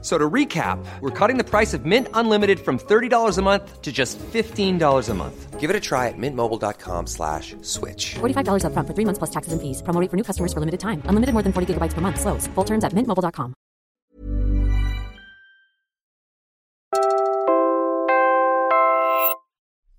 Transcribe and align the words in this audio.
F- 0.00 0.04
So 0.04 0.16
to 0.16 0.30
recap, 0.30 0.78
we're 1.00 1.10
cutting 1.10 1.38
the 1.38 1.44
price 1.44 1.74
of 1.74 1.84
Mint 1.84 2.06
Unlimited 2.14 2.60
from 2.60 2.78
$30 2.78 3.36
a 3.36 3.42
month 3.42 3.82
to 3.82 3.90
just 3.90 4.16
$15 4.32 5.08
a 5.08 5.14
month. 5.14 5.58
Give 5.58 5.70
it 5.70 5.74
a 5.74 5.80
try 5.80 6.06
at 6.06 6.14
mintmobile.com 6.16 7.06
slash 7.08 7.56
switch. 7.62 8.14
$45 8.20 8.62
upfront 8.62 8.86
for 8.86 8.94
three 8.94 9.04
months 9.04 9.18
plus 9.18 9.30
taxes 9.30 9.52
and 9.52 9.60
fees. 9.60 9.82
Promo 9.82 10.00
rate 10.00 10.08
for 10.10 10.16
new 10.16 10.22
customers 10.22 10.52
for 10.52 10.60
limited 10.60 10.78
time. 10.78 11.02
Unlimited 11.06 11.32
more 11.34 11.42
than 11.42 11.52
40 11.52 11.74
gigabytes 11.74 11.94
per 11.94 12.00
month. 12.00 12.20
Slows. 12.20 12.46
Full 12.54 12.64
terms 12.64 12.84
at 12.84 12.92
mintmobile.com. 12.92 13.54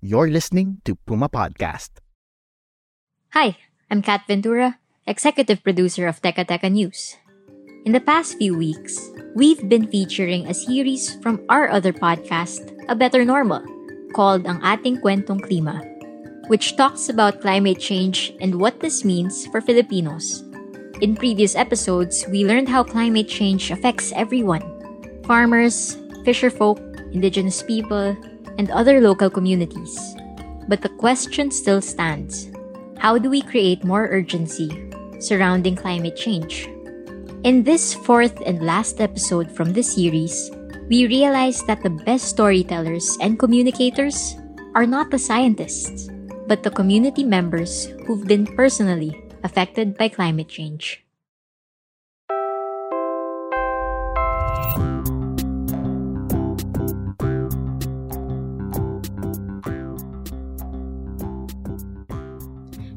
You're 0.00 0.30
listening 0.32 0.80
to 0.88 0.96
Puma 1.06 1.28
Podcast. 1.28 2.00
Hi, 3.36 3.56
I'm 3.90 4.00
Kat 4.02 4.24
Ventura, 4.26 4.80
executive 5.06 5.62
producer 5.62 6.08
of 6.08 6.20
Teka 6.24 6.48
Teka 6.48 6.72
News. 6.72 7.19
In 7.86 7.92
the 7.92 8.00
past 8.04 8.36
few 8.36 8.52
weeks, 8.52 9.08
we've 9.34 9.66
been 9.66 9.88
featuring 9.88 10.44
a 10.46 10.52
series 10.52 11.16
from 11.24 11.40
our 11.48 11.70
other 11.72 11.94
podcast, 11.94 12.76
A 12.92 12.94
Better 12.94 13.24
Normal, 13.24 13.64
called 14.12 14.44
Ang 14.44 14.60
Ating 14.60 15.00
Kwentong 15.00 15.40
Klima, 15.40 15.80
which 16.52 16.76
talks 16.76 17.08
about 17.08 17.40
climate 17.40 17.80
change 17.80 18.36
and 18.38 18.60
what 18.60 18.80
this 18.80 19.02
means 19.02 19.46
for 19.48 19.64
Filipinos. 19.64 20.44
In 21.00 21.16
previous 21.16 21.56
episodes, 21.56 22.28
we 22.28 22.44
learned 22.44 22.68
how 22.68 22.84
climate 22.84 23.28
change 23.28 23.70
affects 23.72 24.12
everyone 24.12 24.60
farmers, 25.24 25.96
fisherfolk, 26.20 26.76
indigenous 27.16 27.62
people, 27.64 28.12
and 28.60 28.68
other 28.76 29.00
local 29.00 29.30
communities. 29.32 29.96
But 30.68 30.84
the 30.84 30.92
question 31.00 31.48
still 31.48 31.80
stands 31.80 32.52
how 33.00 33.16
do 33.16 33.32
we 33.32 33.40
create 33.40 33.88
more 33.88 34.04
urgency 34.12 34.68
surrounding 35.16 35.80
climate 35.80 36.16
change? 36.20 36.68
In 37.40 37.64
this 37.64 37.94
fourth 37.94 38.36
and 38.44 38.60
last 38.60 39.00
episode 39.00 39.50
from 39.50 39.72
the 39.72 39.80
series, 39.80 40.52
we 40.92 41.08
realized 41.08 41.66
that 41.66 41.80
the 41.82 41.88
best 41.88 42.28
storytellers 42.28 43.16
and 43.22 43.38
communicators 43.38 44.36
are 44.74 44.84
not 44.84 45.10
the 45.10 45.18
scientists, 45.18 46.12
but 46.46 46.62
the 46.62 46.70
community 46.70 47.24
members 47.24 47.88
who've 48.04 48.28
been 48.28 48.44
personally 48.44 49.16
affected 49.42 49.96
by 49.96 50.12
climate 50.12 50.52
change. 50.52 51.00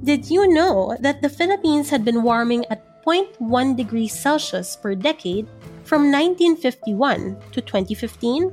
Did 0.03 0.27
you 0.27 0.51
know 0.51 0.97
that 0.99 1.21
the 1.21 1.31
Philippines 1.31 1.89
had 1.89 2.03
been 2.03 2.23
warming 2.23 2.65
at 2.69 2.92
0.1 3.03 3.75
degrees 3.75 4.15
Celsius 4.15 4.79
per 4.79 4.95
decade 4.95 5.45
from 5.83 6.07
1951 6.09 7.37
to 7.51 7.59
2015? 7.59 8.49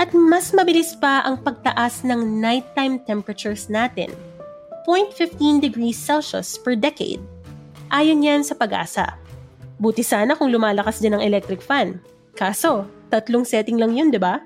At 0.00 0.10
mas 0.10 0.50
mabilis 0.50 0.98
pa 0.98 1.22
ang 1.22 1.38
pagtaas 1.38 2.02
ng 2.02 2.42
nighttime 2.42 2.98
temperatures 3.06 3.70
natin, 3.70 4.10
0.15 4.88 5.62
degrees 5.62 5.94
Celsius 5.94 6.58
per 6.58 6.74
decade. 6.74 7.22
Ayon 7.94 8.26
yan 8.26 8.42
sa 8.42 8.58
pag-asa. 8.58 9.14
Buti 9.78 10.02
sana 10.02 10.34
kung 10.34 10.50
lumalakas 10.50 10.98
din 10.98 11.14
ang 11.14 11.22
electric 11.22 11.62
fan. 11.62 12.02
Kaso, 12.34 12.90
tatlong 13.12 13.46
setting 13.46 13.78
lang 13.78 13.94
yun, 13.94 14.10
di 14.10 14.18
ba? 14.18 14.42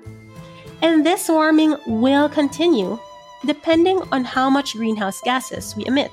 And 0.85 1.01
this 1.01 1.27
warming 1.27 1.75
will 1.89 2.29
continue 2.29 2.95
depending 3.43 4.03
on 4.11 4.23
how 4.23 4.51
much 4.51 4.75
greenhouse 4.75 5.19
gases 5.23 5.73
we 5.75 5.87
emit. 5.87 6.11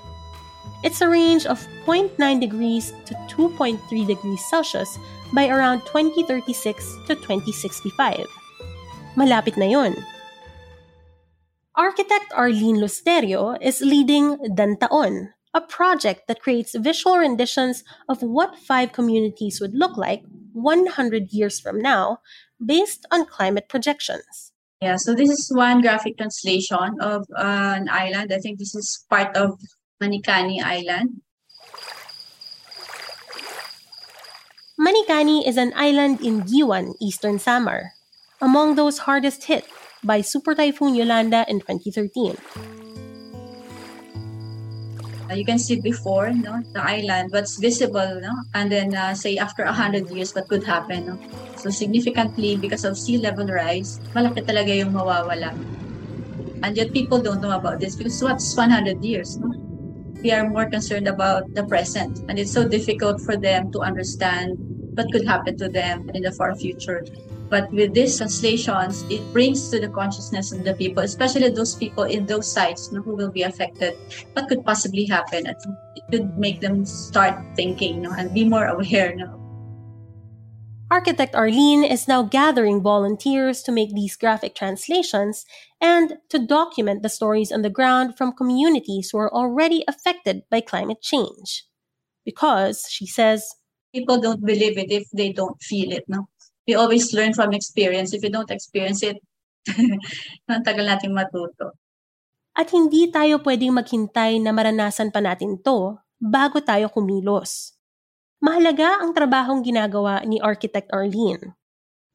It's 0.86 1.00
a 1.00 1.08
range 1.08 1.46
of 1.46 1.58
0.9 1.84 2.14
degrees 2.38 2.94
to 3.06 3.14
2.3 3.26 4.06
degrees 4.06 4.44
Celsius 4.48 4.96
by 5.34 5.48
around 5.48 5.80
2036 5.80 6.46
to 7.08 7.16
2065. 7.16 8.24
Malapit 9.16 9.56
na. 9.58 9.90
Architect 11.74 12.30
Arlene 12.36 12.76
Lusterio 12.76 13.58
is 13.60 13.80
leading 13.80 14.38
Dantaon, 14.54 15.34
a 15.52 15.60
project 15.60 16.28
that 16.28 16.40
creates 16.40 16.78
visual 16.78 17.18
renditions 17.18 17.82
of 18.08 18.22
what 18.22 18.54
five 18.54 18.92
communities 18.92 19.60
would 19.60 19.74
look 19.74 19.96
like 19.96 20.22
100 20.52 21.32
years 21.32 21.58
from 21.58 21.82
now 21.82 22.20
based 22.64 23.04
on 23.10 23.26
climate 23.26 23.68
projections. 23.68 24.52
Yeah, 24.80 24.94
so 24.96 25.14
this 25.14 25.30
is 25.30 25.50
one 25.52 25.80
graphic 25.80 26.16
translation 26.16 26.94
of 27.00 27.26
uh, 27.36 27.74
an 27.74 27.88
island. 27.88 28.32
I 28.32 28.38
think 28.38 28.60
this 28.60 28.74
is 28.76 29.04
part 29.10 29.34
of 29.34 29.58
Manikani 29.96 30.60
Island. 30.60 31.24
Manikani 34.76 35.40
is 35.48 35.56
an 35.56 35.72
island 35.74 36.20
in 36.20 36.42
Giwan, 36.44 36.92
Eastern 37.00 37.38
Samar, 37.38 37.96
among 38.42 38.76
those 38.76 39.08
hardest 39.08 39.44
hit 39.48 39.64
by 40.04 40.20
Super 40.20 40.54
Typhoon 40.54 40.94
Yolanda 40.94 41.48
in 41.48 41.64
2013. 41.64 42.36
Uh, 45.28 45.34
you 45.34 45.46
can 45.48 45.58
see 45.58 45.80
before 45.80 46.28
no, 46.28 46.60
the 46.76 46.82
island, 46.84 47.32
what's 47.32 47.56
visible, 47.56 48.20
no? 48.20 48.36
and 48.52 48.70
then 48.70 48.94
uh, 48.94 49.14
say 49.14 49.38
after 49.38 49.64
100 49.64 50.10
years, 50.10 50.34
what 50.34 50.46
could 50.46 50.62
happen. 50.62 51.06
No? 51.06 51.18
So 51.56 51.70
significantly, 51.70 52.56
because 52.56 52.84
of 52.84 52.98
sea 52.98 53.16
level 53.16 53.48
rise, 53.48 53.98
malaki 54.12 54.44
talaga 54.44 54.76
yung 54.76 54.92
mawawala. 54.92 55.56
And 56.62 56.76
yet 56.76 56.92
people 56.92 57.18
don't 57.18 57.40
know 57.40 57.56
about 57.56 57.80
this 57.80 57.96
because 57.96 58.22
what's 58.22 58.54
100 58.54 59.02
years? 59.02 59.38
No? 59.38 59.65
We 60.22 60.32
are 60.32 60.48
more 60.48 60.66
concerned 60.66 61.08
about 61.08 61.54
the 61.54 61.64
present, 61.64 62.24
and 62.28 62.38
it's 62.38 62.50
so 62.50 62.66
difficult 62.66 63.20
for 63.20 63.36
them 63.36 63.70
to 63.72 63.80
understand 63.80 64.56
what 64.96 65.12
could 65.12 65.26
happen 65.26 65.56
to 65.58 65.68
them 65.68 66.10
in 66.14 66.22
the 66.22 66.32
far 66.32 66.54
future. 66.56 67.04
But 67.48 67.70
with 67.70 67.94
these 67.94 68.16
translations, 68.18 69.04
it 69.08 69.22
brings 69.32 69.70
to 69.70 69.78
the 69.78 69.88
consciousness 69.88 70.50
of 70.50 70.64
the 70.64 70.74
people, 70.74 71.04
especially 71.04 71.48
those 71.50 71.76
people 71.76 72.04
in 72.04 72.26
those 72.26 72.50
sites 72.50 72.90
you 72.90 72.98
know, 72.98 73.04
who 73.04 73.14
will 73.14 73.30
be 73.30 73.42
affected, 73.42 73.94
what 74.32 74.48
could 74.48 74.64
possibly 74.64 75.04
happen. 75.04 75.46
It 75.46 75.62
could 76.10 76.36
make 76.36 76.60
them 76.60 76.84
start 76.84 77.38
thinking 77.54 77.96
you 77.96 78.00
know, 78.10 78.14
and 78.18 78.34
be 78.34 78.44
more 78.44 78.66
aware. 78.66 79.14
You 79.14 79.26
know. 79.26 79.45
Architect 80.86 81.34
Arlene 81.34 81.82
is 81.82 82.06
now 82.06 82.22
gathering 82.22 82.78
volunteers 82.78 83.62
to 83.66 83.74
make 83.74 83.90
these 83.90 84.14
graphic 84.14 84.54
translations 84.54 85.42
and 85.82 86.22
to 86.30 86.38
document 86.38 87.02
the 87.02 87.10
stories 87.10 87.50
on 87.50 87.66
the 87.66 87.74
ground 87.74 88.14
from 88.14 88.30
communities 88.30 89.10
who 89.10 89.18
are 89.18 89.32
already 89.34 89.82
affected 89.90 90.46
by 90.46 90.62
climate 90.62 91.02
change. 91.02 91.66
Because, 92.24 92.86
she 92.88 93.06
says, 93.06 93.50
People 93.92 94.20
don't 94.20 94.44
believe 94.46 94.78
it 94.78 94.92
if 94.92 95.10
they 95.10 95.32
don't 95.32 95.58
feel 95.62 95.90
it. 95.90 96.04
No? 96.06 96.28
We 96.68 96.74
always 96.74 97.12
learn 97.12 97.34
from 97.34 97.52
experience. 97.52 98.14
If 98.14 98.22
you 98.22 98.30
don't 98.30 98.50
experience 98.50 99.02
it, 99.02 99.18
ang 100.50 100.62
tagal 100.62 100.86
natin 100.86 101.10
matuto. 101.10 101.74
At 102.54 102.70
hindi 102.70 103.10
tayo 103.10 103.42
pwedeng 103.42 103.74
maghintay 103.74 104.38
na 104.38 104.54
maranasan 104.54 105.10
pa 105.10 105.18
natin 105.18 105.58
to 105.66 105.98
bago 106.22 106.62
tayo 106.62 106.88
kumilos. 106.94 107.75
Mahalaga 108.40 109.00
ang 109.00 109.16
trabahong 109.16 109.64
ginagawa 109.64 110.22
ni 110.28 110.40
Architect 110.40 110.92
Arlene. 110.92 111.56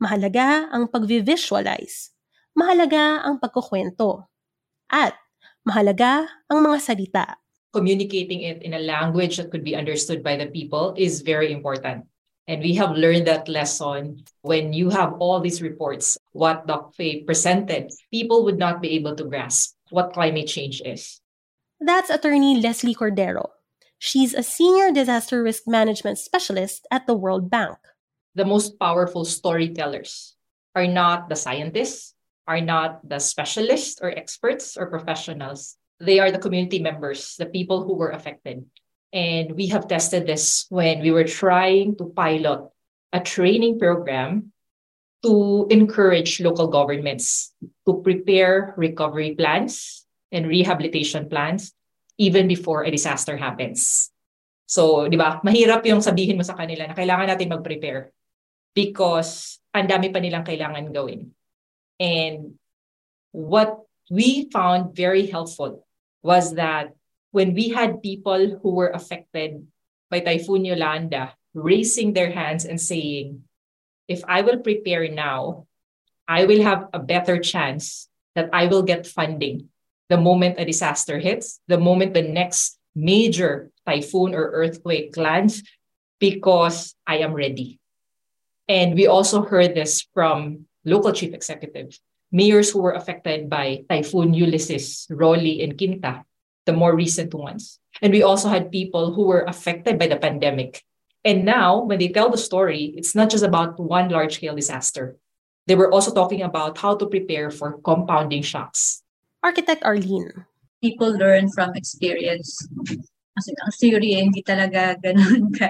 Mahalaga 0.01 0.69
ang 0.69 0.89
pag-visualize. 0.89 2.13
Mahalaga 2.57 3.25
ang 3.25 3.37
pagkukwento. 3.41 4.29
At 4.91 5.15
mahalaga 5.65 6.27
ang 6.51 6.65
mga 6.65 6.77
salita. 6.81 7.41
communicating 7.73 8.43
it 8.43 8.61
in 8.63 8.73
a 8.73 8.79
language 8.79 9.37
that 9.37 9.51
could 9.51 9.63
be 9.63 9.75
understood 9.75 10.23
by 10.23 10.35
the 10.35 10.47
people 10.47 10.93
is 10.97 11.21
very 11.21 11.51
important. 11.51 12.05
And 12.47 12.61
we 12.61 12.75
have 12.75 12.97
learned 12.97 13.27
that 13.27 13.47
lesson 13.47 14.23
when 14.41 14.73
you 14.73 14.89
have 14.89 15.13
all 15.19 15.39
these 15.39 15.61
reports, 15.61 16.17
what 16.33 16.67
Doc 16.67 16.95
Fay 16.95 17.23
presented, 17.23 17.91
people 18.11 18.43
would 18.43 18.57
not 18.57 18.81
be 18.81 18.91
able 18.99 19.15
to 19.15 19.23
grasp 19.23 19.75
what 19.89 20.13
climate 20.13 20.47
change 20.47 20.81
is. 20.83 21.21
That's 21.79 22.09
attorney 22.09 22.59
Leslie 22.59 22.95
Cordero. 22.95 23.49
She's 24.03 24.33
a 24.33 24.41
senior 24.41 24.89
disaster 24.89 25.43
risk 25.45 25.69
management 25.69 26.17
specialist 26.17 26.87
at 26.89 27.05
the 27.05 27.13
World 27.13 27.51
Bank. 27.53 27.77
The 28.33 28.49
most 28.49 28.79
powerful 28.79 29.25
storytellers 29.25 30.33
are 30.73 30.87
not 30.87 31.29
the 31.29 31.35
scientists, 31.35 32.15
are 32.47 32.61
not 32.61 33.07
the 33.07 33.19
specialists 33.19 34.01
or 34.01 34.09
experts 34.09 34.75
or 34.75 34.89
professionals. 34.89 35.77
They 35.99 36.17
are 36.17 36.31
the 36.31 36.41
community 36.41 36.81
members, 36.81 37.35
the 37.37 37.45
people 37.45 37.85
who 37.85 37.93
were 37.93 38.09
affected. 38.09 38.65
And 39.13 39.51
we 39.53 39.67
have 39.67 39.87
tested 39.87 40.25
this 40.25 40.65
when 40.69 41.05
we 41.05 41.11
were 41.11 41.29
trying 41.29 41.95
to 41.97 42.09
pilot 42.09 42.73
a 43.13 43.19
training 43.19 43.77
program 43.77 44.51
to 45.21 45.67
encourage 45.69 46.41
local 46.41 46.73
governments 46.73 47.53
to 47.85 48.01
prepare 48.01 48.73
recovery 48.77 49.35
plans 49.37 50.07
and 50.31 50.47
rehabilitation 50.47 51.29
plans 51.29 51.75
even 52.21 52.45
before 52.45 52.85
a 52.85 52.93
disaster 52.93 53.33
happens. 53.33 54.13
So, 54.69 55.09
di 55.09 55.17
ba, 55.17 55.41
mahirap 55.41 55.81
yung 55.89 56.05
sabihin 56.05 56.37
mo 56.37 56.45
sa 56.45 56.53
kanila 56.53 56.85
na 56.85 56.93
kailangan 56.93 57.27
natin 57.33 57.49
mag-prepare. 57.49 58.13
because 58.73 59.59
ang 59.75 59.87
dami 59.87 60.11
pa 60.11 60.19
nilang 60.19 60.47
kailangan 60.47 60.91
gawin. 60.91 61.31
And 61.99 62.55
what 63.31 63.83
we 64.09 64.49
found 64.51 64.95
very 64.95 65.27
helpful 65.27 65.85
was 66.23 66.55
that 66.55 66.95
when 67.31 67.53
we 67.55 67.71
had 67.71 68.03
people 68.03 68.59
who 68.59 68.71
were 68.75 68.91
affected 68.91 69.63
by 70.11 70.19
Typhoon 70.19 70.67
Yolanda 70.67 71.35
raising 71.55 72.11
their 72.11 72.31
hands 72.31 72.67
and 72.67 72.79
saying, 72.79 73.43
if 74.07 74.23
I 74.27 74.43
will 74.43 74.59
prepare 74.59 75.07
now, 75.07 75.67
I 76.27 76.43
will 76.47 76.63
have 76.63 76.87
a 76.91 76.99
better 76.99 77.39
chance 77.39 78.07
that 78.35 78.51
I 78.51 78.67
will 78.67 78.83
get 78.83 79.07
funding 79.07 79.70
the 80.11 80.19
moment 80.19 80.59
a 80.59 80.67
disaster 80.67 81.17
hits, 81.23 81.63
the 81.71 81.79
moment 81.79 82.13
the 82.13 82.21
next 82.21 82.75
major 82.93 83.71
typhoon 83.87 84.35
or 84.35 84.51
earthquake 84.51 85.15
lands, 85.15 85.63
because 86.19 86.93
I 87.07 87.23
am 87.23 87.31
ready. 87.31 87.79
And 88.67 88.93
we 88.93 89.07
also 89.07 89.41
heard 89.41 89.73
this 89.73 90.03
from 90.13 90.67
local 90.83 91.15
chief 91.15 91.33
executives, 91.33 92.03
mayors 92.29 92.69
who 92.69 92.83
were 92.83 92.91
affected 92.91 93.49
by 93.49 93.87
Typhoon 93.87 94.33
Ulysses, 94.33 95.07
Rolly, 95.09 95.63
and 95.63 95.77
Quinta, 95.77 96.27
the 96.65 96.73
more 96.75 96.93
recent 96.93 97.33
ones. 97.33 97.79
And 98.01 98.11
we 98.11 98.21
also 98.21 98.49
had 98.49 98.71
people 98.71 99.13
who 99.13 99.23
were 99.23 99.47
affected 99.47 99.97
by 99.97 100.07
the 100.07 100.19
pandemic. 100.19 100.83
And 101.23 101.45
now, 101.45 101.83
when 101.83 101.99
they 101.99 102.09
tell 102.09 102.29
the 102.29 102.37
story, 102.37 102.93
it's 102.97 103.15
not 103.15 103.29
just 103.29 103.43
about 103.43 103.79
one 103.79 104.09
large 104.09 104.35
scale 104.35 104.55
disaster. 104.55 105.15
They 105.67 105.75
were 105.75 105.91
also 105.91 106.13
talking 106.13 106.41
about 106.41 106.77
how 106.77 106.95
to 106.95 107.07
prepare 107.07 107.51
for 107.51 107.79
compounding 107.79 108.41
shocks. 108.41 109.03
Architect 109.43 109.83
Arlene. 109.83 110.45
People 110.81 111.13
learn 111.13 111.49
from 111.53 111.73
experience. 111.75 112.67
Kasi 113.37 113.53
ang 113.57 113.73
theory, 113.77 114.17
eh, 114.17 114.23
hindi 114.25 114.41
talaga 114.41 114.97
ganun 115.01 115.53
ka. 115.53 115.69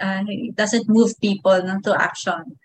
Uh, 0.00 0.26
it 0.26 0.56
doesn't 0.56 0.88
move 0.88 1.14
people 1.20 1.54
no, 1.62 1.78
to 1.84 1.94
action. 1.94 2.58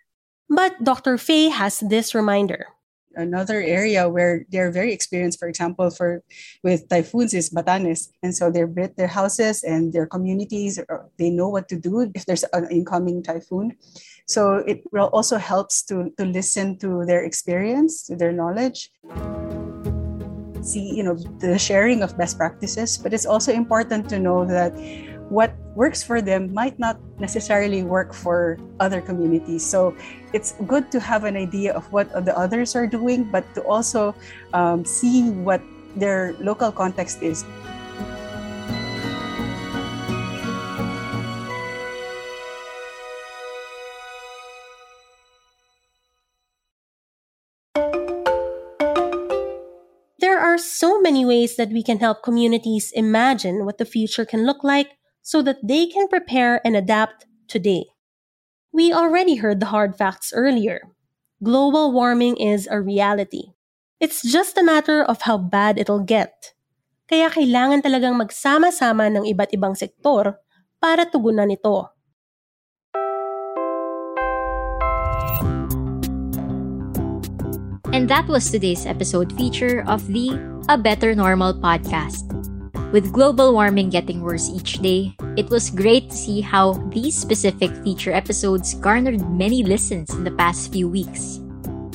But 0.49 0.81
Dr. 0.83 1.17
Faye 1.17 1.53
has 1.53 1.79
this 1.79 2.15
reminder. 2.15 2.73
another 3.15 3.61
area 3.61 4.07
where 4.07 4.45
they're 4.49 4.71
very 4.71 4.93
experienced, 4.93 5.39
for 5.39 5.47
example, 5.47 5.89
for 5.89 6.23
with 6.63 6.87
typhoons 6.89 7.33
is 7.33 7.49
Batanes. 7.49 8.09
And 8.23 8.35
so 8.35 8.51
they're 8.51 8.67
built 8.67 8.95
their 8.95 9.07
houses 9.07 9.63
and 9.63 9.93
their 9.93 10.07
communities, 10.07 10.79
they 11.17 11.29
know 11.29 11.49
what 11.49 11.67
to 11.69 11.75
do 11.75 12.09
if 12.13 12.25
there's 12.25 12.45
an 12.53 12.67
incoming 12.71 13.23
typhoon. 13.23 13.75
So 14.27 14.63
it 14.67 14.83
also 14.93 15.37
helps 15.37 15.83
to, 15.85 16.11
to 16.17 16.25
listen 16.25 16.77
to 16.79 17.05
their 17.05 17.23
experience, 17.23 18.03
to 18.07 18.15
their 18.15 18.31
knowledge. 18.31 18.91
See, 20.69 20.93
you 20.93 21.01
know, 21.01 21.17
the 21.41 21.57
sharing 21.57 22.05
of 22.05 22.13
best 22.13 22.37
practices, 22.37 22.93
but 22.93 23.09
it's 23.09 23.25
also 23.25 23.49
important 23.49 24.05
to 24.13 24.21
know 24.21 24.45
that 24.45 24.69
what 25.33 25.57
works 25.73 26.05
for 26.05 26.21
them 26.21 26.53
might 26.53 26.77
not 26.77 27.01
necessarily 27.17 27.81
work 27.81 28.13
for 28.13 28.61
other 28.79 29.01
communities. 29.01 29.65
So 29.65 29.97
it's 30.29 30.53
good 30.69 30.91
to 30.91 30.99
have 30.99 31.25
an 31.25 31.33
idea 31.33 31.73
of 31.73 31.89
what 31.89 32.13
the 32.25 32.37
others 32.37 32.75
are 32.75 32.85
doing, 32.85 33.25
but 33.33 33.41
to 33.55 33.65
also 33.65 34.13
um, 34.53 34.85
see 34.85 35.29
what 35.29 35.61
their 35.95 36.37
local 36.37 36.71
context 36.71 37.25
is. 37.25 37.45
Are 50.49 50.57
so 50.57 50.99
many 50.99 51.25
ways 51.25 51.55
that 51.55 51.69
we 51.69 51.83
can 51.85 52.01
help 52.01 52.23
communities 52.25 52.91
imagine 52.97 53.65
what 53.65 53.77
the 53.77 53.85
future 53.85 54.25
can 54.25 54.45
look 54.45 54.63
like 54.63 54.97
so 55.21 55.41
that 55.45 55.61
they 55.61 55.85
can 55.85 56.09
prepare 56.09 56.59
and 56.65 56.75
adapt 56.75 57.29
today. 57.47 57.85
We 58.73 58.93
already 58.93 59.37
heard 59.37 59.59
the 59.59 59.69
hard 59.69 59.95
facts 59.95 60.33
earlier. 60.33 60.89
Global 61.41 61.93
warming 61.93 62.37
is 62.37 62.67
a 62.67 62.81
reality. 62.81 63.53
It's 63.99 64.21
just 64.21 64.57
a 64.57 64.63
matter 64.63 65.03
of 65.03 65.23
how 65.23 65.37
bad 65.37 65.77
it'll 65.77 66.03
get. 66.03 66.53
Kaya 67.09 67.29
kailangan 67.29 67.81
talagang 67.81 68.17
magsama-sama 68.17 69.09
ng 69.09 69.25
iba't 69.25 69.53
ibang 69.53 69.73
sektor 69.73 70.37
para 70.77 71.03
tugunan 71.09 71.49
ito. 71.49 71.89
And 77.89 78.05
that 78.05 78.27
was 78.27 78.51
today's 78.51 78.85
episode 78.85 79.33
feature 79.33 79.81
of 79.89 80.05
the 80.05 80.37
A 80.69 80.77
Better 80.77 81.15
Normal 81.15 81.57
podcast. 81.57 82.21
With 82.93 83.11
global 83.11 83.53
warming 83.53 83.89
getting 83.89 84.21
worse 84.21 84.49
each 84.49 84.77
day, 84.77 85.17
it 85.37 85.49
was 85.49 85.73
great 85.73 86.09
to 86.09 86.15
see 86.15 86.41
how 86.41 86.73
these 86.93 87.17
specific 87.17 87.73
feature 87.81 88.13
episodes 88.13 88.75
garnered 88.75 89.25
many 89.33 89.63
listens 89.63 90.13
in 90.13 90.23
the 90.23 90.37
past 90.37 90.71
few 90.71 90.87
weeks. 90.87 91.41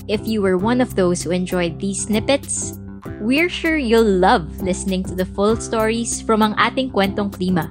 If 0.09 0.27
you 0.27 0.43
were 0.43 0.59
one 0.59 0.81
of 0.81 0.97
those 0.97 1.23
who 1.23 1.31
enjoyed 1.31 1.79
these 1.79 2.11
snippets, 2.11 2.75
we're 3.23 3.49
sure 3.49 3.79
you'll 3.79 4.19
love 4.19 4.63
listening 4.63 5.05
to 5.05 5.15
the 5.15 5.27
full 5.27 5.55
stories 5.57 6.21
from 6.21 6.43
ang 6.43 6.59
ating 6.59 6.91
kwentong 6.91 7.31
klima. 7.31 7.71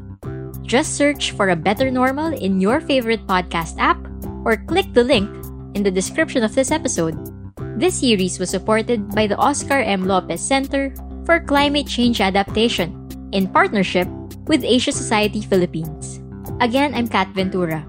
Just 0.63 0.95
search 0.95 1.31
for 1.35 1.49
a 1.49 1.59
better 1.59 1.91
normal 1.91 2.31
in 2.31 2.63
your 2.63 2.79
favorite 2.79 3.27
podcast 3.27 3.75
app 3.79 3.99
or 4.47 4.55
click 4.55 4.87
the 4.95 5.03
link 5.03 5.27
in 5.75 5.83
the 5.83 5.91
description 5.91 6.43
of 6.43 6.55
this 6.55 6.71
episode. 6.71 7.32
This 7.73 7.97
series 7.97 8.37
was 8.37 8.53
supported 8.53 9.09
by 9.17 9.25
the 9.25 9.35
Oscar 9.41 9.81
M. 9.81 10.05
Lopez 10.05 10.45
Center 10.45 10.93
for 11.25 11.41
Climate 11.41 11.89
Change 11.89 12.21
Adaptation 12.21 12.93
in 13.33 13.49
partnership 13.49 14.05
with 14.45 14.61
Asia 14.61 14.93
Society 14.93 15.41
Philippines. 15.41 16.21
Again, 16.61 16.93
I'm 16.93 17.09
Kat 17.09 17.33
Ventura. 17.33 17.81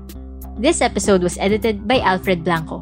This 0.57 0.81
episode 0.81 1.21
was 1.21 1.37
edited 1.37 1.85
by 1.85 2.01
Alfred 2.01 2.49
Blanco. 2.49 2.81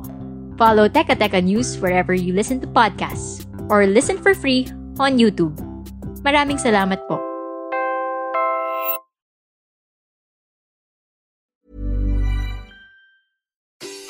Follow 0.54 0.86
Teka 0.86 1.18
Teka 1.18 1.42
News 1.42 1.74
wherever 1.82 2.14
you 2.14 2.38
listen 2.38 2.62
to 2.62 2.70
podcasts 2.70 3.42
or 3.66 3.82
listen 3.82 4.14
for 4.14 4.30
free 4.30 4.70
on 5.02 5.18
YouTube. 5.18 5.58
Maraming 6.22 6.62
salamat 6.62 7.02
po. 7.10 7.18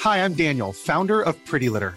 Hi, 0.04 0.20
I'm 0.20 0.36
Daniel, 0.36 0.76
founder 0.76 1.24
of 1.24 1.40
Pretty 1.48 1.72
Litter. 1.72 1.96